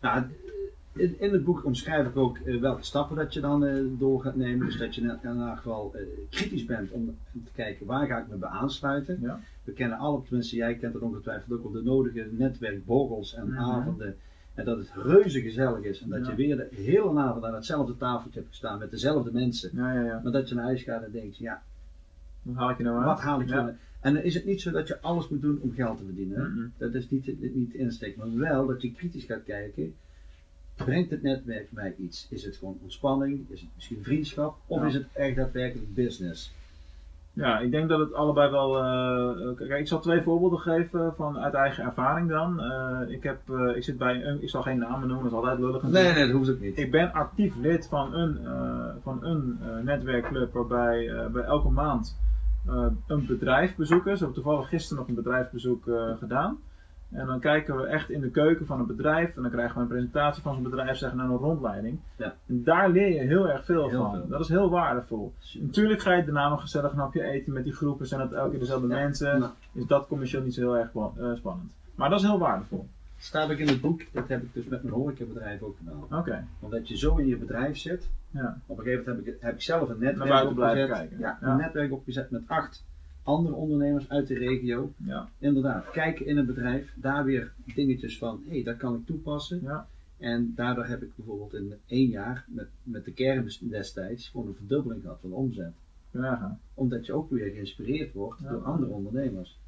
Nou, 0.00 0.22
in, 0.92 1.20
in 1.20 1.32
het 1.32 1.44
boek 1.44 1.64
omschrijf 1.64 2.06
ik 2.06 2.16
ook 2.16 2.38
welke 2.60 2.82
stappen 2.84 3.16
dat 3.16 3.34
je 3.34 3.40
dan 3.40 3.66
door 3.98 4.20
gaat 4.20 4.36
nemen. 4.36 4.66
Dus 4.66 4.78
dat 4.78 4.94
je 4.94 5.00
in 5.00 5.10
ieder 5.22 5.56
geval 5.56 5.94
kritisch 6.30 6.64
bent 6.64 6.90
om 6.90 7.16
te 7.44 7.50
kijken 7.54 7.86
waar 7.86 8.06
ga 8.06 8.18
ik 8.18 8.28
me 8.28 8.36
bij 8.36 8.48
aansluiten. 8.48 9.18
Ja. 9.20 9.38
We 9.64 9.72
kennen 9.72 9.98
alle, 9.98 10.22
tenminste 10.22 10.56
jij 10.56 10.74
kent 10.74 10.94
het 10.94 11.02
ongetwijfeld 11.02 11.58
ook 11.58 11.64
op 11.64 11.72
de 11.72 11.82
nodige 11.82 12.28
netwerkborrels 12.30 13.34
en 13.34 13.48
Mhm. 13.48 13.58
avonden. 13.58 14.16
En 14.56 14.64
dat 14.64 14.78
het 14.78 14.90
reuze 14.94 15.40
gezellig 15.40 15.82
is. 15.82 16.00
En 16.00 16.08
dat 16.08 16.24
Ja. 16.24 16.30
je 16.30 16.36
weer 16.36 16.56
de 16.56 16.68
hele 16.74 17.18
avond 17.18 17.44
aan 17.44 17.54
hetzelfde 17.54 17.96
tafeltje 17.96 18.38
hebt 18.38 18.50
gestaan 18.50 18.78
met 18.78 18.90
dezelfde 18.90 19.32
mensen. 19.32 19.70
Ja, 19.74 19.92
ja, 19.94 20.02
ja. 20.04 20.20
Maar 20.22 20.32
dat 20.32 20.48
je 20.48 20.54
naar 20.54 20.64
huis 20.64 20.82
gaat 20.82 21.02
en 21.02 21.12
denkt, 21.12 21.36
ja, 21.36 21.62
Wat 22.42 22.54
haal 22.56 22.70
ik 22.70 22.76
je 22.76 22.82
nou 22.82 22.96
uit? 22.96 23.06
wat 23.06 23.20
haal 23.20 23.40
ik 23.40 23.48
van? 23.48 23.72
En 24.00 24.14
dan 24.14 24.22
is 24.22 24.34
het 24.34 24.44
niet 24.44 24.60
zo 24.60 24.70
dat 24.70 24.88
je 24.88 25.00
alles 25.00 25.28
moet 25.28 25.42
doen 25.42 25.58
om 25.62 25.72
geld 25.72 25.98
te 25.98 26.04
verdienen. 26.04 26.72
Dat 26.78 26.94
is 26.94 27.10
niet, 27.10 27.54
niet 27.54 27.72
de 27.72 27.78
insteek. 27.78 28.16
Maar 28.16 28.36
wel 28.36 28.66
dat 28.66 28.82
je 28.82 28.92
kritisch 28.92 29.24
gaat 29.24 29.44
kijken. 29.44 29.94
Brengt 30.74 31.10
het 31.10 31.22
netwerk 31.22 31.72
mij 31.72 31.94
iets? 31.98 32.26
Is 32.30 32.44
het 32.44 32.56
gewoon 32.56 32.78
ontspanning? 32.82 33.44
Is 33.50 33.60
het 33.60 33.70
misschien 33.74 34.02
vriendschap? 34.02 34.56
Of 34.66 34.84
is 34.84 34.94
het 34.94 35.06
echt 35.12 35.36
daadwerkelijk 35.36 35.94
business? 35.94 36.52
Ja, 37.36 37.58
ik 37.58 37.70
denk 37.70 37.88
dat 37.88 37.98
het 37.98 38.14
allebei 38.14 38.50
wel. 38.50 38.76
eh, 38.78 39.56
kijk, 39.56 39.80
ik 39.80 39.88
zal 39.88 40.00
twee 40.00 40.22
voorbeelden 40.22 40.58
geven 40.58 41.14
van 41.16 41.38
uit 41.38 41.54
eigen 41.54 41.84
ervaring 41.84 42.28
dan. 42.28 42.60
Eh, 42.60 43.00
ik, 43.08 43.22
heb, 43.22 43.38
eh, 43.50 43.76
ik 43.76 43.84
zit 43.84 43.98
bij 43.98 44.24
een, 44.24 44.42
ik 44.42 44.48
zal 44.48 44.62
geen 44.62 44.78
namen 44.78 45.08
noemen, 45.08 45.30
dat 45.30 45.32
is 45.32 45.38
altijd 45.38 45.58
lullig. 45.58 45.82
natuurlijk. 45.82 46.14
nee, 46.14 46.26
dat 46.26 46.36
hoeft 46.36 46.50
ook 46.50 46.60
niet. 46.60 46.78
Ik 46.78 46.90
ben 46.90 47.12
actief 47.12 47.56
lid 47.56 47.86
van 47.88 48.14
een, 48.14 48.38
van 49.02 49.24
een 49.24 49.58
netwerkclub 49.84 50.52
waarbij 50.52 51.28
we 51.32 51.40
elke 51.40 51.70
maand 51.70 52.18
een 53.06 53.26
bedrijf 53.26 53.76
bezoeken. 53.76 54.16
Ze 54.16 54.24
hebben 54.24 54.42
toevallig 54.42 54.68
gisteren 54.68 54.98
nog 54.98 55.08
een 55.08 55.22
bedrijfsbezoek 55.22 55.86
eh, 55.88 56.16
gedaan. 56.18 56.58
En 57.10 57.26
dan 57.26 57.40
kijken 57.40 57.76
we 57.76 57.86
echt 57.86 58.10
in 58.10 58.20
de 58.20 58.30
keuken 58.30 58.66
van 58.66 58.80
een 58.80 58.86
bedrijf 58.86 59.36
en 59.36 59.42
dan 59.42 59.50
krijgen 59.50 59.74
we 59.76 59.80
een 59.80 59.86
presentatie 59.88 60.42
van 60.42 60.54
zo'n 60.54 60.62
bedrijf, 60.62 60.96
zeggen 60.96 61.20
en 61.20 61.30
een 61.30 61.36
rondleiding. 61.36 61.98
Ja. 62.16 62.34
En 62.46 62.64
daar 62.64 62.90
leer 62.90 63.08
je 63.08 63.20
heel 63.20 63.48
erg 63.48 63.64
veel 63.64 63.88
Heel 63.88 63.98
van. 64.02 64.12
veel. 64.12 64.28
Dat 64.28 64.40
is 64.40 64.48
heel 64.48 64.70
waardevol. 64.70 65.32
Natuurlijk 65.60 66.00
ga 66.00 66.12
je 66.12 66.24
daarna 66.24 66.48
nog 66.48 66.60
gezellig 66.60 66.92
een 66.92 66.98
hapje 66.98 67.22
eten 67.22 67.52
met 67.52 67.64
die 67.64 67.72
groepen, 67.72 68.06
zijn 68.06 68.20
het 68.20 68.32
elke 68.32 68.50
keer 68.50 68.58
dezelfde 68.58 68.88
Ja. 68.88 68.94
mensen. 68.94 69.50
Dus 69.72 69.86
dat 69.86 70.06
commercieel 70.06 70.42
niet 70.42 70.54
zo 70.54 70.60
heel 70.60 70.76
erg 70.76 70.90
eh, 70.94 71.34
spannend. 71.34 71.72
Maar 71.94 72.10
dat 72.10 72.20
is 72.20 72.26
heel 72.26 72.38
waardevol. 72.38 72.86
Staat 73.18 73.50
ook 73.50 73.58
in 73.58 73.68
het 73.68 73.80
boek, 73.80 74.02
dat 74.12 74.28
heb 74.28 74.42
ik 74.42 74.54
dus 74.54 74.64
met 74.64 74.82
mijn 74.82 74.94
horecabedrijf 74.94 75.62
ook 75.62 75.76
gedaan. 75.76 76.18
Oké. 76.20 76.44
Omdat 76.60 76.88
je 76.88 76.96
zo 76.96 77.16
in 77.16 77.26
je 77.26 77.36
bedrijf 77.36 77.76
zit. 77.78 78.08
Ja. 78.30 78.58
Op 78.66 78.78
een 78.78 78.84
gegeven 78.84 79.04
moment 79.06 79.26
heb 79.26 79.34
ik, 79.34 79.40
heb 79.42 79.54
ik 79.54 79.62
zelf 79.62 79.88
een 79.88 79.98
Naar 79.98 80.14
netwerk 80.16 80.50
opgezet. 80.50 81.10
Ja. 81.18 81.38
een 81.40 81.56
netwerk 81.56 81.92
opgezet 81.92 82.30
met 82.30 82.42
acht 82.46 82.84
andere 83.26 83.54
ondernemers 83.54 84.08
uit 84.08 84.26
de 84.26 84.34
regio. 84.34 84.92
Ja. 84.96 85.28
Inderdaad, 85.38 85.90
kijken 85.90 86.26
in 86.26 86.36
een 86.36 86.46
bedrijf, 86.46 86.92
daar 86.96 87.24
weer 87.24 87.52
dingetjes 87.74 88.18
van, 88.18 88.42
hé, 88.46 88.54
hey, 88.54 88.62
dat 88.62 88.76
kan 88.76 88.94
ik 88.94 89.06
toepassen. 89.06 89.60
Ja. 89.62 89.86
En 90.18 90.52
daardoor 90.54 90.86
heb 90.86 91.02
ik 91.02 91.16
bijvoorbeeld 91.16 91.54
in 91.54 91.74
één 91.86 92.08
jaar 92.08 92.44
met, 92.48 92.68
met 92.82 93.04
de 93.04 93.12
kermis 93.12 93.58
destijds 93.58 94.28
gewoon 94.28 94.46
een 94.46 94.54
verdubbeling 94.54 95.02
gehad 95.02 95.18
van 95.20 95.30
de 95.30 95.36
omzet. 95.36 95.72
Nagaan. 96.10 96.60
Omdat 96.74 97.06
je 97.06 97.12
ook 97.12 97.30
weer 97.30 97.50
geïnspireerd 97.50 98.12
wordt 98.12 98.40
Ja. 98.40 98.50
door 98.50 98.62
andere 98.64 98.90
ondernemers. 98.92 99.58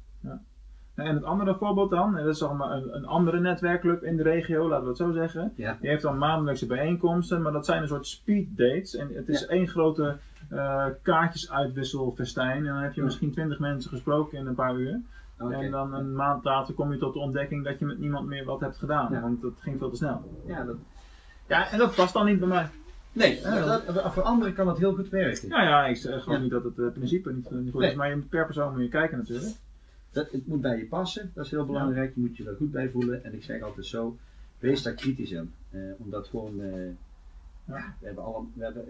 En 0.93 1.15
het 1.15 1.23
andere 1.23 1.55
voorbeeld 1.55 1.89
dan, 1.89 2.17
en 2.17 2.25
dat 2.25 2.35
is 2.35 2.41
maar 2.41 2.71
een, 2.71 2.95
een 2.95 3.05
andere 3.05 3.39
netwerkclub 3.39 4.03
in 4.03 4.17
de 4.17 4.23
regio, 4.23 4.67
laten 4.67 4.83
we 4.83 4.89
het 4.89 4.97
zo 4.97 5.11
zeggen. 5.11 5.53
Ja. 5.55 5.77
Die 5.81 5.89
heeft 5.89 6.01
dan 6.01 6.17
maandelijkse 6.17 6.65
bijeenkomsten, 6.65 7.41
maar 7.41 7.51
dat 7.51 7.65
zijn 7.65 7.81
een 7.81 7.87
soort 7.87 8.07
speed 8.07 8.57
dates. 8.57 8.95
En 8.95 9.09
het 9.13 9.29
is 9.29 9.41
Ja. 9.41 9.47
één 9.47 9.67
grote 9.67 10.17
eh 10.49 10.85
kaartjesuitwisselfestijn. 11.01 12.57
En 12.57 12.73
dan 12.73 12.81
heb 12.81 12.93
je 12.93 12.99
Ja. 12.99 13.05
misschien 13.05 13.31
twintig 13.31 13.59
mensen 13.59 13.89
gesproken 13.89 14.37
in 14.37 14.45
een 14.47 14.55
paar 14.55 14.75
uur. 14.75 14.99
En 15.37 15.71
dan 15.71 15.93
een 15.93 16.15
maand 16.15 16.43
later 16.43 16.73
kom 16.73 16.91
je 16.91 16.97
tot 16.97 17.13
de 17.13 17.19
ontdekking 17.19 17.63
dat 17.63 17.79
je 17.79 17.85
met 17.85 17.99
niemand 17.99 18.27
meer 18.27 18.45
wat 18.45 18.59
hebt 18.59 18.77
gedaan. 18.77 19.11
Ja. 19.13 19.21
Want 19.21 19.41
dat 19.41 19.53
ging 19.59 19.77
veel 19.79 19.89
te 19.89 19.95
snel. 19.95 20.41
Ja, 20.45 20.63
dat, 20.63 20.75
Ja, 21.47 21.71
en 21.71 21.77
dat 21.77 21.95
past 21.95 22.13
dan 22.13 22.25
niet 22.25 22.39
bij 22.39 22.47
mij. 22.47 22.67
nee, 23.11 23.39
Ja. 23.41 23.65
dat, 23.65 23.85
dat- 23.85 24.13
voor 24.13 24.23
anderen 24.23 24.53
kan 24.53 24.65
dat 24.65 24.77
heel 24.77 24.93
goed 24.95 25.09
werken. 25.09 25.49
Ja, 25.49 25.63
ja, 25.63 25.85
ik 25.85 25.97
zeg 25.97 26.23
gewoon 26.23 26.41
niet 26.41 26.51
dat 26.51 26.63
het 26.63 26.79
eh, 26.79 26.87
principe 26.93 27.33
niet, 27.33 27.51
niet 27.51 27.71
goed 27.71 27.81
Nee. 27.81 27.89
is. 27.89 27.95
Maar 27.95 28.09
je, 28.09 28.15
moet- 28.15 28.29
per 28.29 28.45
persoon 28.45 28.71
moet 28.73 28.81
je 28.81 28.89
kijken 28.89 29.17
natuurlijk. 29.17 29.53
Dat, 30.11 30.31
het 30.31 30.47
moet 30.47 30.61
bij 30.61 30.77
je 30.77 30.85
passen, 30.85 31.31
dat 31.33 31.45
is 31.45 31.51
heel 31.51 31.65
belangrijk. 31.65 32.15
Je 32.15 32.21
moet 32.21 32.37
je 32.37 32.45
er 32.49 32.55
goed 32.55 32.71
bij 32.71 32.89
voelen. 32.89 33.23
En 33.23 33.33
ik 33.33 33.43
zeg 33.43 33.61
altijd 33.61 33.85
zo, 33.85 34.17
wees 34.59 34.83
daar 34.83 34.93
kritisch 34.93 35.31
in. 35.31 35.53
Eh, 35.71 35.79
omdat 35.97 36.27
gewoon, 36.27 36.61
eh, 36.61 36.85
ja, 37.65 37.93
we 37.99 38.05
hebben 38.05 38.23
alle, 38.23 38.43
we 38.53 38.63
hebben, 38.63 38.83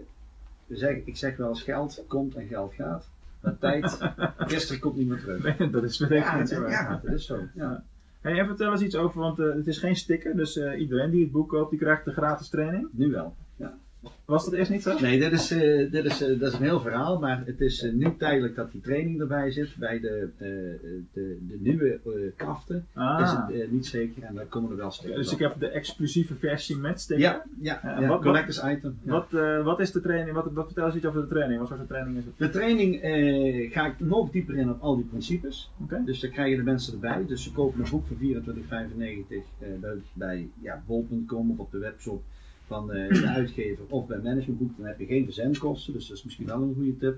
zeggen, 0.76 1.02
ik 1.04 1.16
zeg 1.16 1.36
wel 1.36 1.48
eens 1.48 1.62
geld 1.62 2.04
komt 2.06 2.34
en 2.34 2.46
geld 2.46 2.74
gaat. 2.74 3.08
Maar 3.40 3.58
tijd, 3.58 3.98
gisteren 4.36 4.80
komt 4.80 4.96
niet 4.96 5.08
meer 5.08 5.18
terug. 5.20 5.58
Nee, 5.58 5.70
dat 5.70 5.82
is 5.82 5.98
betekent 5.98 6.26
Ja, 6.26 6.38
niet 6.38 6.48
zo. 6.48 6.62
erg. 6.62 6.70
ja, 6.70 7.00
dat 7.04 7.12
is 7.12 7.26
zo. 7.26 7.38
Ja. 7.54 7.82
Hey, 8.20 8.38
en 8.38 8.46
vertel 8.46 8.72
eens 8.72 8.80
iets 8.80 8.96
over, 8.96 9.20
want 9.20 9.38
eh, 9.38 9.54
het 9.54 9.66
is 9.66 9.78
geen 9.78 9.96
sticker, 9.96 10.36
dus 10.36 10.56
eh, 10.56 10.80
iedereen 10.80 11.10
die 11.10 11.22
het 11.22 11.32
boek 11.32 11.48
koopt, 11.48 11.70
die 11.70 11.78
krijgt 11.78 12.04
de 12.04 12.12
gratis 12.12 12.48
training. 12.48 12.88
Nu 12.92 13.10
wel. 13.10 13.34
Was 14.24 14.44
dat 14.44 14.54
eerst 14.54 14.70
niet 14.70 14.82
zo? 14.82 14.98
Nee, 15.00 15.18
dit 15.18 15.32
is, 15.32 15.50
eh, 15.50 15.90
dit 15.90 16.04
is, 16.04 16.22
eh, 16.22 16.38
dat 16.40 16.52
is 16.52 16.58
een 16.58 16.64
heel 16.64 16.80
verhaal, 16.80 17.18
maar 17.18 17.42
het 17.46 17.60
is 17.60 17.82
eh, 17.82 17.92
nu 17.92 18.16
tijdelijk 18.18 18.54
dat 18.54 18.72
die 18.72 18.80
training 18.80 19.20
erbij 19.20 19.50
zit. 19.50 19.76
Bij 19.76 20.00
de, 20.00 20.28
de, 21.12 21.38
de 21.48 21.56
nieuwe 21.60 22.00
kaften 22.36 22.86
Ah, 22.94 23.48
is 23.50 23.58
het 23.60 23.72
niet 23.72 23.86
zeker 23.86 24.22
en 24.22 24.34
daar 24.34 24.44
komen 24.46 24.70
er 24.70 24.76
wel 24.76 24.90
stickers 24.90 25.16
dus 25.22 25.32
ik 25.32 25.38
heb 25.38 25.58
de 25.58 25.68
exclusieve 25.68 26.34
versie 26.34 26.76
met 26.76 27.00
sticker. 27.00 27.24
Ja, 27.60 27.80
ja, 27.82 28.06
wat- 28.06 28.22
collectors 28.22 28.62
item. 28.64 28.98
ja. 29.02 29.10
Wat, 29.10 29.30
wat 29.64 29.80
is 29.80 29.92
de 29.92 30.00
training? 30.00 30.36
Wat, 30.36 30.52
wat 30.52 30.66
vertel 30.66 30.86
eens 30.86 30.94
iets 30.94 31.06
over 31.06 31.20
de 31.20 31.28
training? 31.28 31.58
Wat 31.58 31.68
soort 31.68 31.88
training 31.88 32.16
is 32.16 32.24
het? 32.24 32.34
De 32.38 32.50
training 32.50 32.98
ga 33.72 33.86
ik 33.86 34.00
nog 34.00 34.30
dieper 34.30 34.56
in 34.56 34.70
op 34.70 34.80
al 34.80 34.96
die 34.96 35.04
principes. 35.04 35.70
Oké. 35.82 36.02
Dus 36.04 36.20
daar 36.20 36.30
krijgen 36.30 36.56
de 36.58 36.64
mensen 36.64 36.92
erbij. 36.92 37.24
Dus 37.26 37.42
ze 37.42 37.52
kopen 37.52 37.84
een 37.84 37.90
boek 37.90 38.06
voor 38.06 38.16
24,95 38.16 38.20
eh, 39.58 39.68
bij, 39.80 39.96
bij 40.12 40.48
ja, 40.62 40.82
bol.com 40.86 41.50
of 41.50 41.58
op 41.58 41.70
de 41.70 41.78
webshop 41.78 42.22
van 42.70 42.92
eh, 42.92 43.08
de 43.20 43.26
uitgever 43.38 43.84
of 43.88 44.06
bij 44.06 44.18
Managementboek. 44.18 44.76
Dan 44.76 44.86
heb 44.86 44.98
je 44.98 45.04
geen 45.06 45.24
verzendkosten, 45.24 45.92
dus 45.92 46.06
dat 46.06 46.16
is 46.16 46.22
misschien 46.22 46.46
wel 46.46 46.62
een 46.62 46.74
goede 46.74 46.96
tip. 46.96 47.16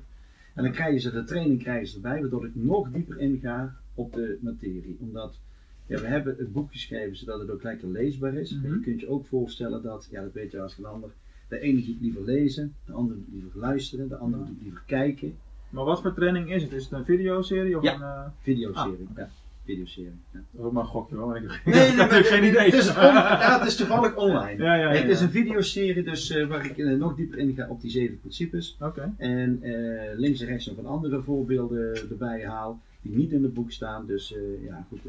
En 0.54 0.62
dan 0.62 0.72
krijgen 0.72 1.00
ze 1.00 1.10
de 1.10 1.24
training 1.24 1.58
krijgen 1.58 1.86
ze 1.86 1.94
erbij, 1.94 2.20
waardoor 2.20 2.44
ik 2.44 2.54
nog 2.54 2.90
dieper 2.90 3.18
inga 3.18 3.74
op 3.94 4.12
de 4.12 4.36
materie. 4.40 4.96
Omdat 4.98 5.38
ja, 5.86 6.00
we 6.00 6.06
hebben 6.06 6.34
het 6.38 6.52
boek 6.52 6.70
geschreven 6.70 7.16
zodat 7.16 7.38
het 7.38 7.50
ook 7.50 7.62
lekker 7.62 7.88
leesbaar 7.88 8.34
is. 8.34 8.52
Mhm. 8.54 8.72
Je 8.72 8.80
kunt 8.80 9.00
je 9.00 9.08
ook 9.08 9.26
voorstellen 9.26 9.82
dat, 9.82 10.08
ja 10.10 10.22
dat 10.22 10.32
weet 10.32 10.50
je 10.50 10.60
als 10.60 10.74
geen 10.74 10.84
ander, 10.84 11.10
De 11.48 11.58
ene 11.60 11.82
doet 11.82 12.00
liever 12.00 12.22
lezen, 12.24 12.72
de 12.86 12.92
andere 12.92 13.18
doet 13.18 13.32
liever 13.32 13.50
luisteren, 13.58 14.08
de 14.08 14.16
andere 14.16 14.42
Ja. 14.42 14.48
doet 14.48 14.62
liever 14.62 14.82
kijken. 14.86 15.34
Maar 15.70 15.84
wat 15.84 16.00
voor 16.00 16.12
training 16.12 16.52
is 16.52 16.62
het? 16.62 16.72
Is 16.72 16.82
het 16.84 16.92
een 16.92 17.04
videoserie 17.04 17.76
of 17.76 17.82
Ja. 17.82 17.94
een... 17.94 18.00
eh, 18.02 18.26
Videoserie, 18.40 19.06
Ah, 19.10 19.16
ja. 19.16 19.28
Videoserie. 19.64 20.20
Ja. 20.32 20.38
Dat 20.50 20.60
is 20.60 20.66
ook 20.66 20.72
maar 20.72 20.82
een 20.82 20.88
gokje 20.88 21.16
hoor, 21.16 21.32
want 21.32 21.36
ik, 21.44 21.60
Nee, 21.64 21.74
heb 21.80 21.96
nee, 21.96 22.06
maar- 22.06 22.24
geen 22.24 22.44
idee. 22.44 22.64
Het 22.64 22.74
is, 22.74 22.88
on- 22.96 23.02
ja, 23.02 23.58
het 23.58 23.68
is 23.68 23.76
toevallig 23.76 24.16
online. 24.16 24.62
Ja, 24.62 24.74
ja, 24.74 24.92
ja, 24.92 25.00
Het 25.00 25.08
is 25.08 25.18
ja. 25.18 25.24
een 25.24 25.30
videoserie 25.30 26.02
dus, 26.02 26.30
eh, 26.30 26.46
waar 26.46 26.64
ik 26.64 26.78
eh, 26.78 26.96
nog 26.96 27.14
dieper 27.14 27.38
in 27.38 27.54
ga 27.54 27.66
op 27.68 27.80
die 27.80 27.90
zeven 27.90 28.20
principes. 28.20 28.76
Oké. 28.80 29.12
En 29.16 29.58
eh, 29.62 30.18
links 30.18 30.40
en 30.40 30.46
rechts 30.46 30.66
nog 30.66 30.76
een 30.76 30.86
andere 30.86 31.22
voorbeelden 31.22 31.94
erbij 32.10 32.46
haal 32.46 32.80
die 33.02 33.16
niet 33.16 33.30
in 33.32 33.42
het 33.42 33.54
boek 33.54 33.70
staan. 33.70 34.06
Dus 34.06 34.34
ja, 34.66 34.84
goed. 34.88 35.00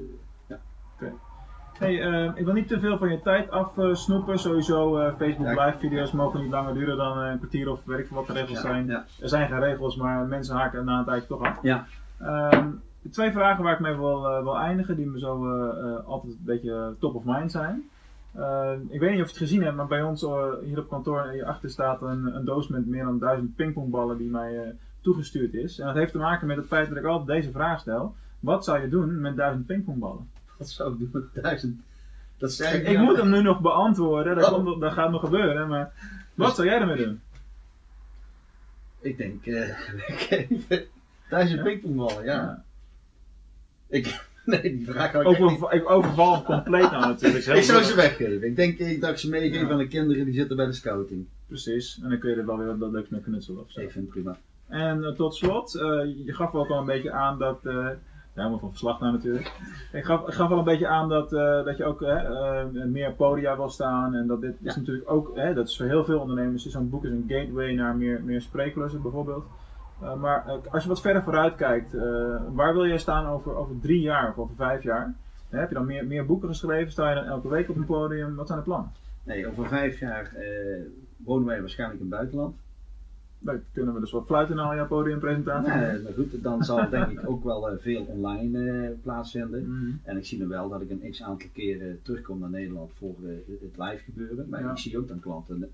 eh, 1.00 1.08
Hey, 1.80 2.02
eh, 2.02 2.32
ik 2.36 2.46
wil 2.46 2.54
niet 2.54 2.68
te 2.68 2.80
veel 2.80 2.98
van 2.98 3.10
je 3.12 3.22
tijd 3.22 3.50
afsnoepen. 3.50 4.40
Sowieso, 4.40 5.12
Facebook 5.18 5.48
Ja. 5.48 5.66
live 5.66 5.78
video's 5.80 6.12
mogen 6.12 6.42
niet 6.42 6.52
langer 6.52 6.74
duren 6.74 6.98
dan 6.98 7.18
een 7.18 7.38
kwartier 7.38 7.70
of 7.72 7.80
weet 7.86 8.00
ik 8.00 8.08
veel 8.08 8.16
wat 8.18 8.28
de 8.28 8.34
regels 8.34 8.52
ja, 8.52 8.62
zijn. 8.62 8.86
Ja, 8.88 9.06
Er 9.22 9.30
zijn 9.30 9.48
geen 9.50 9.60
regels, 9.60 9.96
maar 9.96 10.26
mensen 10.26 10.56
haken 10.56 10.86
na 10.86 11.00
een 11.00 11.06
tijdje 11.06 11.28
toch 11.28 11.42
af. 11.42 11.60
ja. 11.62 11.86
Twee 13.12 13.32
vragen 13.32 13.64
waar 13.64 13.74
ik 13.74 13.80
mee 13.80 13.96
wil, 13.96 14.22
wil 14.44 14.58
eindigen, 14.58 14.96
die 14.96 15.06
me 15.06 15.20
zo 15.20 15.46
eh, 15.48 15.80
eh, 15.84 16.06
altijd 16.06 16.34
een 16.34 16.40
beetje 16.46 16.96
top 17.00 17.16
of 17.16 17.24
mind 17.26 17.52
zijn. 17.52 17.84
Ik 18.90 19.00
weet 19.00 19.12
niet 19.12 19.22
of 19.22 19.26
je 19.28 19.34
het 19.34 19.38
gezien 19.38 19.64
hebt, 19.64 19.76
maar 19.76 19.88
bij 19.88 20.02
ons 20.04 20.22
hier 20.64 20.80
op 20.80 20.90
kantoor 20.90 21.28
hierachter 21.28 21.70
staat 21.70 22.02
een, 22.02 22.36
een 22.36 22.46
doos 22.46 22.68
met 22.68 22.88
meer 22.88 23.04
dan 23.04 23.20
duizend 23.20 23.56
pingpongballen 23.56 24.18
die 24.18 24.30
mij 24.30 24.76
toegestuurd 25.02 25.54
is. 25.54 25.80
En 25.80 25.86
dat 25.86 25.96
heeft 25.96 26.12
te 26.12 26.18
maken 26.18 26.48
met 26.48 26.58
het 26.58 26.68
feit 26.68 26.90
dat 26.90 26.98
ik 26.98 27.04
altijd 27.04 27.40
deze 27.40 27.52
vraag 27.52 27.80
stel. 27.80 28.16
Wat 28.40 28.64
zou 28.64 28.82
je 28.82 28.90
doen 28.90 29.22
met 29.22 29.36
duizend 29.36 29.66
pingpongballen? 29.66 30.30
Wat 30.58 30.70
zou 30.70 30.94
ik 30.94 31.00
doen 31.00 31.10
met 31.14 31.44
duizend? 31.44 31.82
Dat 32.38 32.52
zei 32.52 32.78
Ik, 32.78 32.88
ik 32.88 32.98
moet 33.00 33.18
hem 33.18 33.30
nu 33.30 33.42
nog 33.42 33.60
beantwoorden, 33.62 34.36
dat, 34.36 34.52
Oh. 34.52 34.64
komt, 34.64 34.82
dat 34.82 34.94
gaat 34.94 35.12
nog 35.12 35.22
gebeuren, 35.22 35.68
maar 35.68 35.92
wat 36.34 36.56
zou 36.56 36.68
jij 36.68 36.80
ermee 36.80 37.06
doen? 37.06 37.22
Ik 39.00 39.18
denk, 39.18 39.46
even, 39.46 40.86
duizend 41.30 41.60
Ja? 41.60 41.66
pingpongballen, 41.66 42.24
ja. 42.24 42.64
Ik, 43.94 44.26
nee, 44.46 44.62
die 44.62 44.86
vraag 44.92 45.12
had 45.12 45.32
ik 45.32 45.40
niet. 45.40 45.60
Ik 45.70 45.90
overval 45.90 46.34
hem 46.34 46.44
compleet 46.44 46.92
nou 46.92 47.06
natuurlijk. 47.06 47.46
Heel 47.46 47.56
Ik 47.56 47.64
zou 47.64 47.84
ze 47.84 47.96
weggeven. 47.96 48.48
Ik 48.48 48.56
denk 48.56 48.80
eh, 48.80 49.02
dat 49.02 49.10
ik 49.10 49.18
ze 49.18 49.30
meegeef 49.30 49.62
Ja. 49.62 49.70
aan 49.70 49.78
de 49.78 49.88
kinderen 49.88 50.26
die 50.26 50.34
zitten 50.34 50.56
bij 50.56 50.66
de 50.66 50.74
scouting. 50.74 51.26
Precies, 51.48 52.00
en 52.04 52.10
dan 52.10 52.20
kun 52.20 52.30
je 52.30 52.36
er 52.36 52.46
wel 52.46 52.58
weer 52.58 52.78
wat 52.78 52.92
leuks 52.92 53.10
mee 53.10 53.22
knutselen 53.22 53.62
of 53.62 53.72
zo. 53.72 53.80
Ik 53.80 53.92
vind 53.92 54.04
het 54.06 54.14
prima. 54.14 54.38
En 54.68 55.04
eh, 55.04 55.12
tot 55.12 55.36
slot, 55.36 55.76
eh, 55.76 55.82
je 56.26 56.34
gaf 56.34 56.54
ook 56.54 56.70
al 56.70 56.80
een 56.80 56.86
beetje 56.86 57.12
aan 57.12 57.40
dat. 57.40 57.60
eh 57.66 57.88
ja, 58.36 58.40
helemaal 58.42 58.60
van 58.60 58.70
verslag 58.70 59.00
naar 59.00 59.12
natuurlijk. 59.12 59.52
Ik 59.92 60.04
gaf, 60.04 60.28
ik 60.28 60.34
gaf 60.34 60.52
al 60.52 60.58
een 60.58 60.64
beetje 60.64 60.88
aan 60.88 61.10
dat, 61.10 61.30
dat 61.66 61.78
je 61.78 61.84
ook 61.86 62.06
meer 62.92 63.12
podia 63.12 63.56
wil 63.58 63.70
staan. 63.70 64.16
En 64.16 64.28
dat 64.28 64.42
dit 64.42 64.56
is 64.64 64.76
natuurlijk 64.76 65.12
ook, 65.12 65.32
hè, 65.36 65.54
dat 65.54 65.68
is 65.68 65.78
voor 65.78 65.86
heel 65.86 66.04
veel 66.06 66.20
ondernemers, 66.20 66.66
zo'n 66.66 66.90
boek 66.90 67.06
is 67.06 67.12
een 67.12 67.26
gateway 67.28 67.74
naar 67.74 67.96
meer, 67.96 68.22
meer 68.24 68.42
spreekklussen 68.42 69.02
bijvoorbeeld. 69.02 69.46
Eh, 70.02 70.16
maar 70.16 70.48
eh, 70.48 70.54
als 70.72 70.84
je 70.84 70.90
wat 70.90 71.02
verder 71.02 71.24
vooruit 71.24 71.56
kijkt, 71.56 71.94
eh, 71.94 72.02
waar 72.52 72.74
wil 72.74 72.88
jij 72.88 72.98
staan 72.98 73.26
over, 73.26 73.56
over 73.56 73.80
drie 73.80 74.02
jaar 74.02 74.30
of 74.30 74.38
over 74.38 74.56
vijf 74.56 74.84
jaar? 74.84 75.14
Heb 75.50 75.70
je 75.70 75.76
dan 75.76 75.86
meer, 75.86 76.06
meer 76.06 76.26
boeken 76.26 76.48
geschreven? 76.50 76.92
Sta 76.92 77.10
je 77.10 77.16
dan 77.16 77.26
elke 77.26 77.48
week 77.48 77.70
op 77.70 77.76
een 77.76 77.86
podium? 77.86 78.36
Wat 78.36 78.48
zijn 78.48 78.60
de 78.60 78.66
plannen? 78.66 78.92
Nee, 79.24 79.48
over 79.48 79.68
vijf 79.68 80.00
jaar 80.00 80.32
wonen 81.18 81.48
wij 81.48 81.60
waarschijnlijk 81.60 82.00
in 82.00 82.06
het 82.06 82.16
buitenland. 82.16 82.56
Dan 83.40 83.60
kunnen 83.74 83.94
we 83.94 84.00
dus 84.00 84.12
wat 84.12 84.26
fluiten 84.26 84.56
naar 84.56 84.76
jouw 84.76 84.88
podiumpresentatie. 84.88 85.74
Nee, 85.74 86.02
maar 86.02 86.14
goed, 86.14 86.44
dan 86.44 86.64
zal 86.64 86.90
denk 86.90 87.08
ik 87.10 87.30
ook 87.30 87.44
wel 87.44 87.78
veel 87.80 88.04
online 88.04 88.90
plaatsvinden. 89.02 89.64
Mhm. 89.70 89.92
En 90.04 90.18
ik 90.18 90.26
zie 90.26 90.40
nu 90.40 90.48
wel 90.48 90.70
dat 90.70 90.82
ik 90.82 90.90
een 90.90 91.12
x 91.12 91.24
aantal 91.24 91.50
keren 91.54 92.00
terugkom 92.02 92.40
naar 92.40 92.50
Nederland 92.50 92.92
voor 92.98 93.16
het 93.62 93.78
live 93.78 94.04
gebeuren. 94.04 94.50
Maar 94.50 94.62
Ja. 94.62 94.72
ik 94.72 94.78
zie 94.78 94.98
ook 94.98 95.08
dan 95.08 95.20
klanten 95.20 95.70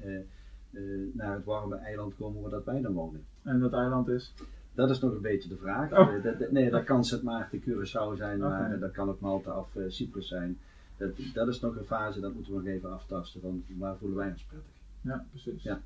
naar 1.13 1.33
het 1.35 1.45
warme 1.45 1.75
eiland 1.75 2.13
komen 2.17 2.41
waar 2.41 2.51
dat 2.51 2.65
wij 2.65 2.81
dan 2.81 2.93
wonen. 2.93 3.23
En 3.43 3.59
dat 3.59 3.73
eiland 3.73 4.07
is? 4.07 4.33
Dat 4.73 4.89
is 4.89 4.99
nog 4.99 5.11
een 5.13 5.21
beetje 5.21 5.49
de 5.49 5.55
vraag. 5.57 5.91
Oh. 5.91 6.13
Eh, 6.15 6.23
dat, 6.23 6.51
nee, 6.51 6.69
dat 6.69 6.83
kan 6.83 7.03
Sint 7.03 7.23
Maarten, 7.23 7.61
Curaçao 7.61 8.17
zijn, 8.17 8.39
maar 8.39 8.79
dat 8.79 8.91
kan 8.91 9.09
ook 9.09 9.19
Malta 9.19 9.57
of 9.59 9.75
eh, 9.75 9.83
Cyprus 9.88 10.27
zijn. 10.27 10.57
Dat, 10.97 11.09
dat 11.33 11.47
is 11.47 11.59
nog 11.59 11.75
een 11.75 11.83
fase, 11.85 12.19
dat 12.19 12.33
moeten 12.33 12.53
we 12.53 12.59
nog 12.59 12.67
even 12.67 12.93
aftasten. 12.93 13.41
Van 13.41 13.63
waar 13.77 13.95
voelen 13.97 14.17
wij 14.17 14.29
ons 14.29 14.43
prettig? 14.43 14.71
Ja, 15.01 15.25
precies. 15.29 15.63
Ja. 15.63 15.79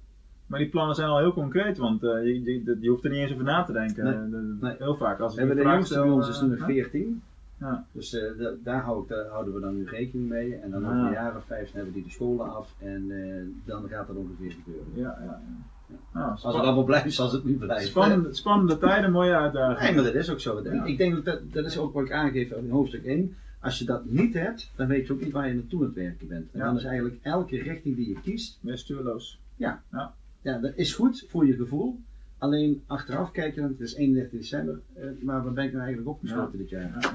Maar 0.48 0.60
die 0.60 0.70
plannen 0.70 0.96
zijn 0.96 1.08
al 1.10 1.18
heel 1.20 1.34
concreet, 1.34 1.78
want 1.78 2.04
eh, 2.04 2.10
je, 2.24 2.44
je, 2.44 2.78
je 2.82 2.90
hoeft 2.90 3.04
er 3.04 3.10
niet 3.10 3.20
eens 3.20 3.32
over 3.32 3.44
na 3.44 3.64
te 3.64 3.72
denken. 3.72 4.04
Nee. 4.04 4.14
Eh, 4.14 4.20
de- 4.32 4.58
Nee. 4.62 4.76
Heel 4.78 4.96
vaak 4.96 5.20
als 5.20 5.36
die 5.36 5.48
de 5.56 5.62
jongste 5.62 6.00
bij 6.00 6.10
ons 6.10 6.28
is 6.30 6.42
nu 6.42 6.52
eh, 6.54 6.58
nog 6.60 6.68
hè? 6.68 6.74
14. 6.74 7.22
Ja. 7.64 7.86
Dus 7.92 8.14
eh, 8.14 8.38
da- 8.38 8.54
daar, 8.64 8.82
houden 8.82 9.54
we 9.54 9.60
dan 9.60 9.76
nu 9.76 9.86
rekening 9.86 10.30
mee. 10.30 10.56
En 10.56 10.72
dan 10.72 10.86
over 10.86 10.98
een 10.98 11.12
jaar 11.12 11.36
of 11.36 11.46
vijf 11.46 11.72
hebben 11.72 11.94
die 11.94 12.04
de 12.04 12.10
scholen 12.10 12.56
af. 12.56 12.76
En 12.80 13.06
eh, 13.12 13.42
dan 13.66 13.88
gaat 13.90 14.08
dat 14.08 14.16
ongeveer 14.16 14.52
gebeuren. 14.52 14.86
Ja, 14.94 15.18
ja, 15.26 15.42
ja. 15.88 15.96
Nou, 16.14 16.32
Als 16.32 16.44
het 16.44 16.54
allemaal 16.54 16.84
blijft 16.84 17.14
zoals 17.14 17.32
het 17.32 17.44
nu 17.46 17.58
blijft. 17.58 17.88
spannende, 17.88 18.34
spannende 18.34 18.78
tijden, 18.78 19.12
mooie 19.12 19.36
uitdagingen. 19.36 19.84
Nee, 19.84 19.94
maar 19.96 20.04
dat 20.04 20.22
is 20.22 20.30
ook 20.30 20.40
zo. 20.40 20.62
Ja. 20.64 20.84
Ik 20.84 20.98
denk 20.98 21.14
dat, 21.16 21.26
dat 21.26 21.54
dat 21.54 21.66
is 21.66 21.78
ook 21.78 21.94
wat 21.94 22.06
ik 22.06 22.12
aangeef 22.12 22.52
in 22.52 22.70
hoofdstuk 22.70 23.04
1. 23.06 23.36
Als 23.60 23.80
je 23.80 23.86
dat 23.86 24.06
niet 24.06 24.34
hebt, 24.34 24.72
dan 24.76 24.88
weet 24.88 25.08
je 25.08 25.14
ook 25.14 25.22
niet 25.22 25.32
waar 25.32 25.48
je 25.48 25.54
naartoe 25.54 25.80
aan 25.80 25.86
het 25.86 25.96
werken 25.96 26.28
bent. 26.28 26.52
En 26.52 26.60
Ja. 26.60 26.66
dan 26.66 26.76
is 26.78 26.84
eigenlijk 26.84 27.20
elke 27.22 27.62
richting 27.62 27.96
die 27.96 28.08
je 28.08 28.22
kiest, 28.22 28.58
Meer 28.62 28.78
stuurloos. 28.78 29.40
ja, 29.56 29.82
dat 30.42 30.72
is 30.76 30.94
goed 30.94 31.26
voor 31.30 31.46
je 31.46 31.54
gevoel. 31.56 32.00
Alleen 32.44 32.84
achteraf 32.88 33.32
kijk 33.32 33.56
je 33.56 33.62
dan, 33.62 33.70
het 33.70 33.80
is 33.80 33.94
31 33.94 34.40
december, 34.40 34.80
eh, 34.94 35.06
maar 35.22 35.44
waar 35.44 35.54
ben 35.54 35.64
ik 35.64 35.72
nou 35.72 35.84
eigenlijk 35.84 36.16
opgesloten 36.16 36.58
dit 36.58 36.70
jaar? 36.70 37.14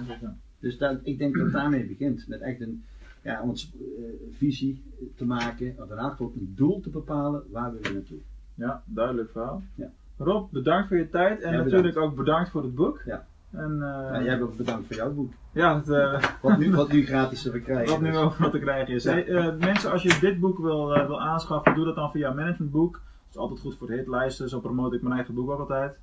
Dus 0.59 0.79
dat, 0.79 0.99
ik 1.03 1.19
denk 1.19 1.35
dat 1.35 1.45
het 1.45 1.53
daarmee 1.53 1.87
begint. 1.87 2.29
Met 2.29 2.41
echt 2.41 2.61
een, 2.61 2.85
ja, 3.23 3.47
het, 3.47 3.71
eh, 3.75 4.05
visie 4.31 4.83
te 5.17 5.25
maken, 5.25 5.75
of 5.79 5.89
daarna 5.89 6.17
ook 6.19 6.35
een 6.35 6.53
doel 6.57 6.81
te 6.81 6.91
bepalen 6.91 7.43
waar 7.51 7.73
we 7.73 7.91
naartoe. 7.93 8.19
ja, 8.55 8.83
duidelijk 8.87 9.31
verhaal. 9.31 9.63
Ja. 9.75 9.91
Rob, 10.17 10.53
bedankt 10.53 10.89
voor 10.89 10.97
je 10.97 11.09
tijd 11.09 11.41
en 11.41 11.53
Ja, 11.53 11.63
natuurlijk 11.63 11.97
ook 11.97 12.17
bedankt 12.17 12.51
voor 12.51 12.63
het 12.63 12.75
boek. 12.75 13.03
Ja. 13.05 13.27
En, 13.51 13.73
eh, 13.73 13.89
Ja, 14.13 14.23
jij 14.23 14.43
ook 14.43 14.57
bedankt 14.57 14.87
voor 14.87 14.97
jouw 14.97 15.13
boek. 15.13 15.33
ja, 15.53 15.77
het, 15.77 15.89
eh, 15.89 16.23
Wat 16.43 16.59
nu, 16.59 16.75
wat 16.75 16.93
nu 16.93 17.07
gratis 17.07 17.43
te 17.43 17.51
verkrijgen 17.51 17.93
Wat 17.93 18.01
nu 18.01 18.17
overal 18.17 18.51
te 18.51 18.59
krijgen 18.59 18.95
is. 18.95 19.05
Ja. 19.05 19.11
Hey, 19.11 19.27
eh, 19.27 19.57
mensen, 19.59 19.91
als 19.91 20.03
je 20.03 20.19
dit 20.21 20.41
boek 20.41 20.59
wil, 20.59 20.95
eh, 20.95 21.07
wil 21.07 21.21
aanschaffen, 21.21 21.75
doe 21.75 21.85
dat 21.85 21.95
dan 21.95 22.11
via 22.11 22.33
Managementboek 22.33 23.01
is 23.31 23.37
altijd 23.37 23.61
goed 23.61 23.77
voor 23.77 23.87
de 23.87 23.95
hitlijsten. 23.95 24.49
Zo 24.49 24.61
promote 24.61 24.97
ik 24.97 25.03
mijn 25.03 25.15
eigen 25.15 25.35
boek 25.35 25.51
ook 25.51 25.61
altijd. 25.61 25.99